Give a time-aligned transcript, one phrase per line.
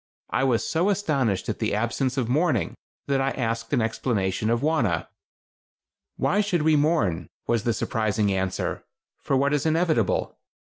[0.31, 2.73] I was so astonished at the absence of mourning
[3.05, 5.07] that I asked an explanation of Wauna.
[6.17, 8.83] "Why should we mourn," was the surprising answer,
[9.19, 10.39] "for what is inevitable?